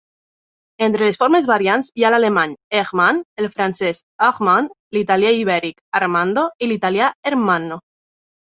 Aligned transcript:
Entre 0.85 1.09
les 1.09 1.19
formes 1.23 1.47
variants 1.49 1.91
hi 1.99 2.05
ha 2.05 2.09
l'alemany 2.13 2.55
"Hermann", 2.79 3.19
el 3.43 3.49
francès 3.59 4.01
"Armand", 4.29 4.73
l'italià 4.99 5.35
i 5.37 5.41
ibèric 5.45 5.81
"Armando" 6.01 6.47
i 6.65 6.71
l'italià 6.73 7.13
"Ermanno". 7.33 7.83